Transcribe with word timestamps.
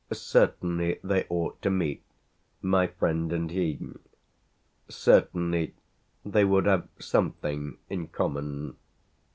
Certainly 0.11 0.97
they 1.03 1.27
ought 1.29 1.61
to 1.61 1.69
meet, 1.69 2.01
my 2.59 2.87
friend 2.87 3.31
and 3.31 3.51
he; 3.51 3.77
certainly 4.89 5.75
they 6.25 6.43
would 6.43 6.65
have 6.65 6.87
something 6.97 7.77
in 7.87 8.07
common. 8.07 8.77